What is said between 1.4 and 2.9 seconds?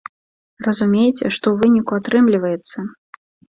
выніку атрымліваецца!